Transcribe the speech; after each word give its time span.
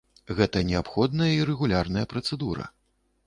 Гэта 0.37 0.61
неабходная 0.69 1.27
і 1.35 1.45
рэгулярная 1.51 2.05
працэдура. 2.13 2.69